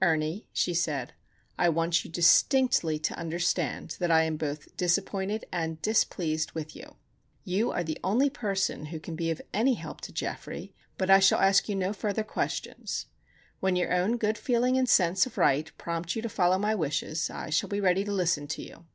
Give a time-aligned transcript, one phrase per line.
[0.00, 1.12] "Ernie," she said,
[1.58, 6.96] "I want you distinctly to understand that I am both disappointed and displeased with you.
[7.44, 11.18] You are the one person who can be of any help to Geoffrey; but I
[11.18, 13.08] shall ask you no further questions.
[13.60, 17.28] When your own good feeling and sense of right prompt you to follow my wishes,
[17.28, 18.86] I shall be ready to listen to you."